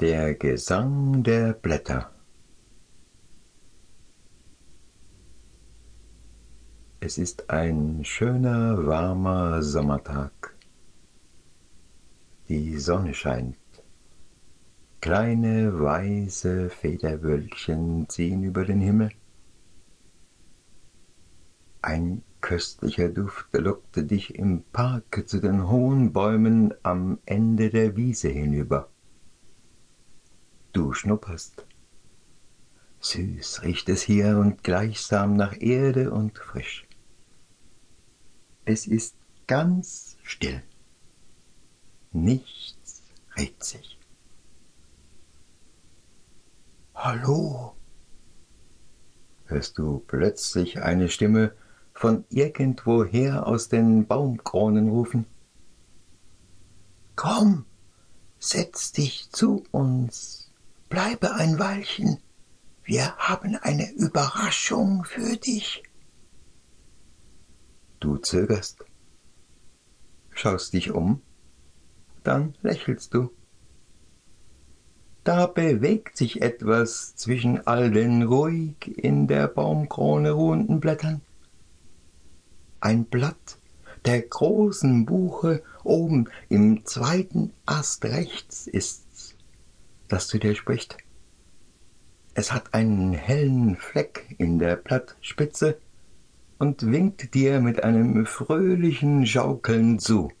Der 0.00 0.34
Gesang 0.34 1.22
der 1.22 1.52
Blätter 1.52 2.10
Es 6.98 7.16
ist 7.16 7.48
ein 7.48 8.04
schöner, 8.04 8.86
warmer 8.86 9.62
Sommertag. 9.62 10.56
Die 12.48 12.76
Sonne 12.78 13.14
scheint. 13.14 13.56
Kleine, 15.00 15.78
weiße 15.78 16.70
Federwölkchen 16.70 18.08
ziehen 18.08 18.42
über 18.42 18.64
den 18.64 18.80
Himmel. 18.80 19.10
Ein 21.82 22.24
köstlicher 22.40 23.10
Duft 23.10 23.46
lockte 23.52 24.02
dich 24.02 24.34
im 24.34 24.64
Park 24.72 25.22
zu 25.26 25.38
den 25.40 25.68
hohen 25.68 26.12
Bäumen 26.12 26.74
am 26.82 27.20
Ende 27.26 27.70
der 27.70 27.96
Wiese 27.96 28.30
hinüber. 28.30 28.88
Du 30.74 30.92
schnupperst. 30.92 31.64
Süß 32.98 33.62
riecht 33.62 33.88
es 33.88 34.02
hier 34.02 34.38
und 34.38 34.64
gleichsam 34.64 35.36
nach 35.36 35.54
Erde 35.60 36.10
und 36.10 36.36
frisch. 36.36 36.88
Es 38.64 38.88
ist 38.88 39.14
ganz 39.46 40.16
still. 40.24 40.64
Nichts 42.10 43.04
regt 43.36 43.62
sich. 43.62 44.00
Hallo? 46.96 47.76
Hörst 49.44 49.78
du 49.78 50.00
plötzlich 50.00 50.82
eine 50.82 51.08
Stimme 51.08 51.54
von 51.92 52.24
irgendwoher 52.30 53.46
aus 53.46 53.68
den 53.68 54.08
Baumkronen 54.08 54.88
rufen? 54.88 55.26
Komm, 57.14 57.64
setz 58.40 58.90
dich 58.90 59.30
zu 59.30 59.62
uns. 59.70 60.43
Bleibe 60.94 61.34
ein 61.34 61.58
Weilchen, 61.58 62.18
wir 62.84 63.16
haben 63.16 63.56
eine 63.56 63.90
Überraschung 63.94 65.02
für 65.02 65.36
dich. 65.36 65.82
Du 67.98 68.18
zögerst, 68.18 68.84
schaust 70.30 70.72
dich 70.72 70.92
um, 70.92 71.20
dann 72.22 72.54
lächelst 72.62 73.12
du. 73.12 73.32
Da 75.24 75.48
bewegt 75.48 76.16
sich 76.16 76.42
etwas 76.42 77.16
zwischen 77.16 77.66
all 77.66 77.90
den 77.90 78.22
ruhig 78.22 78.86
in 78.96 79.26
der 79.26 79.48
Baumkrone 79.48 80.30
ruhenden 80.30 80.78
Blättern. 80.78 81.22
Ein 82.78 83.04
Blatt 83.06 83.58
der 84.04 84.22
großen 84.22 85.06
Buche 85.06 85.64
oben 85.82 86.28
im 86.48 86.86
zweiten 86.86 87.52
Ast 87.66 88.04
rechts 88.04 88.68
ist 88.68 89.13
das 90.08 90.28
zu 90.28 90.38
dir 90.38 90.54
spricht. 90.54 90.96
Es 92.34 92.52
hat 92.52 92.74
einen 92.74 93.12
hellen 93.12 93.76
Fleck 93.76 94.34
in 94.38 94.58
der 94.58 94.76
Blattspitze 94.76 95.78
und 96.58 96.90
winkt 96.90 97.34
dir 97.34 97.60
mit 97.60 97.84
einem 97.84 98.26
fröhlichen 98.26 99.26
Schaukeln 99.26 99.98
zu. 99.98 100.32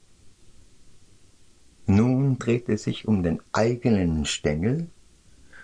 Nun 1.86 2.38
dreht 2.38 2.68
es 2.68 2.84
sich 2.84 3.06
um 3.06 3.22
den 3.22 3.40
eigenen 3.52 4.24
Stängel, 4.24 4.88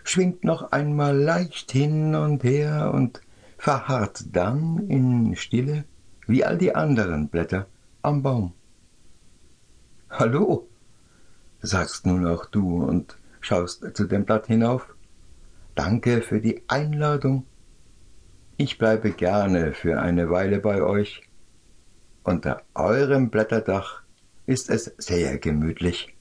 schwingt 0.04 0.44
noch 0.44 0.70
einmal 0.72 1.16
leicht 1.16 1.72
hin 1.72 2.14
und 2.14 2.44
her 2.44 2.92
und 2.94 3.22
verharrt 3.56 4.24
dann 4.32 4.86
in 4.88 5.34
Stille 5.36 5.84
wie 6.26 6.44
all 6.44 6.58
die 6.58 6.74
anderen 6.74 7.28
Blätter 7.28 7.66
am 8.02 8.22
Baum. 8.22 8.52
Hallo, 10.10 10.68
sagst 11.60 12.06
nun 12.06 12.26
auch 12.26 12.46
du 12.46 12.84
und 12.84 13.16
schaust 13.40 13.84
zu 13.94 14.04
dem 14.04 14.24
Blatt 14.24 14.46
hinauf. 14.46 14.94
Danke 15.74 16.22
für 16.22 16.40
die 16.40 16.62
Einladung. 16.68 17.46
Ich 18.56 18.78
bleibe 18.78 19.12
gerne 19.12 19.72
für 19.72 20.00
eine 20.00 20.30
Weile 20.30 20.58
bei 20.60 20.82
euch. 20.82 21.22
Unter 22.22 22.62
eurem 22.74 23.30
Blätterdach 23.30 24.02
ist 24.46 24.68
es 24.68 24.92
sehr 24.98 25.38
gemütlich. 25.38 26.14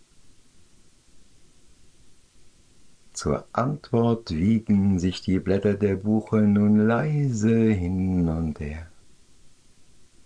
Zur 3.12 3.46
Antwort 3.52 4.32
wiegen 4.32 4.98
sich 4.98 5.22
die 5.22 5.40
Blätter 5.40 5.74
der 5.74 5.96
Buche 5.96 6.38
nun 6.38 6.88
leise 6.88 7.70
hin 7.70 8.30
und 8.30 8.62
her. 8.62 8.88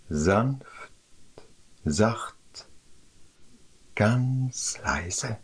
Sanft, 0.10 0.68
sacht, 1.84 2.68
ganz 3.96 4.80
leise. 4.84 5.38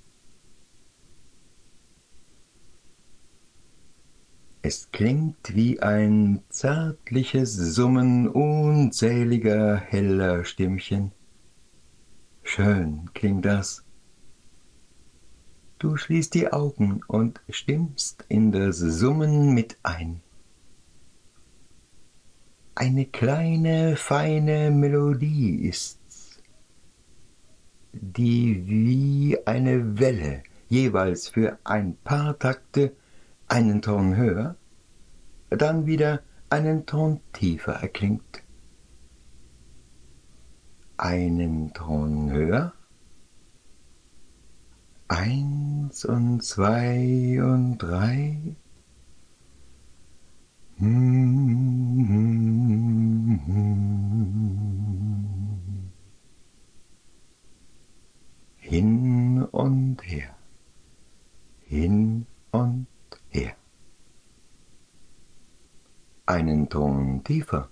Es 4.70 4.92
klingt 4.92 5.56
wie 5.56 5.82
ein 5.82 6.44
zärtliches 6.50 7.56
Summen 7.56 8.28
unzähliger 8.28 9.78
heller 9.78 10.46
Stimmchen. 10.46 11.12
Schön 12.44 13.10
klingt 13.16 13.46
das. 13.46 13.84
Du 15.80 15.98
schließt 15.98 16.36
die 16.36 16.54
Augen 16.54 17.02
und 17.08 17.42
stimmst 17.50 18.24
in 18.30 18.52
das 18.52 18.78
Summen 18.78 19.56
mit 19.56 19.76
ein. 19.82 20.22
Eine 22.76 23.06
kleine, 23.06 23.96
feine 23.96 24.70
Melodie 24.70 25.68
ist's, 25.68 26.44
die 27.92 28.68
wie 28.68 29.48
eine 29.48 29.98
Welle 29.98 30.44
jeweils 30.68 31.28
für 31.28 31.58
ein 31.64 31.96
paar 32.04 32.38
Takte 32.38 32.92
einen 33.50 33.82
Ton 33.82 34.16
höher, 34.16 34.56
dann 35.50 35.86
wieder 35.88 36.22
einen 36.50 36.86
Ton 36.86 37.20
tiefer 37.34 37.74
erklingt. 37.74 38.44
Einen 40.98 41.74
Ton 41.74 42.32
höher. 42.32 42.74
Eins 45.08 46.06
und 46.06 46.44
zwei 46.44 47.42
und 47.44 47.80
drei. 47.80 48.56
Hin 58.58 59.44
und 59.52 59.98
her, 60.04 60.36
hin 61.66 62.28
und 62.52 62.86
her. 63.30 63.56
Einen 66.26 66.70
Ton 66.70 67.24
tiefer. 67.24 67.70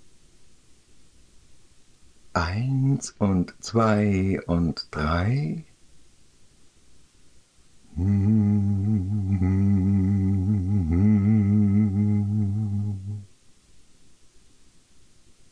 Eins 2.34 3.12
und 3.18 3.56
zwei 3.64 4.40
und 4.46 4.88
drei. 4.92 5.66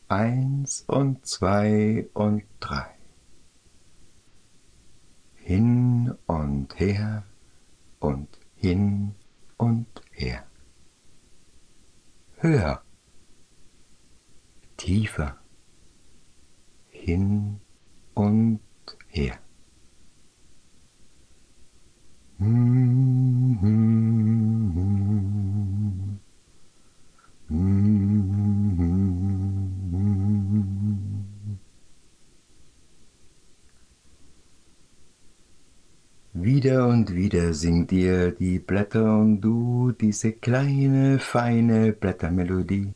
Eins 0.07 0.83
und 0.87 1.25
zwei 1.25 2.07
und 2.13 2.43
drei. 2.59 2.87
Hin 5.33 6.13
und 6.27 6.79
her 6.79 7.23
und 7.99 8.27
hin 8.55 9.15
und 9.57 9.87
her. 10.11 10.45
Höher, 12.37 12.83
tiefer, 14.77 15.37
hin 16.89 17.61
und 18.13 18.59
her. 19.07 19.39
Wieder 36.65 36.87
und 36.87 37.13
wieder 37.13 37.53
singt 37.53 37.91
dir 37.91 38.31
die 38.31 38.57
Blätter 38.57 39.19
und 39.19 39.39
du 39.39 39.91
diese 39.91 40.31
kleine, 40.33 41.19
feine 41.19 41.93
Blättermelodie. 41.93 42.91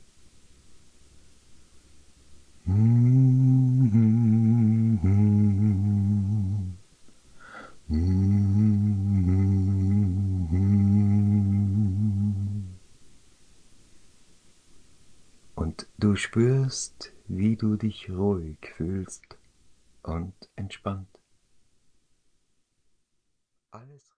Und 15.53 15.87
du 15.99 16.15
spürst, 16.15 17.13
wie 17.27 17.55
du 17.55 17.75
dich 17.75 18.09
ruhig 18.09 18.57
fühlst 18.75 19.37
und 20.01 20.33
entspannt. 20.55 21.18
Alles 23.71 24.07